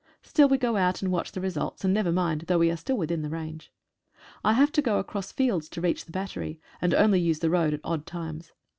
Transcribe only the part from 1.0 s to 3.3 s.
and watch the results, and never mind, though we are still within the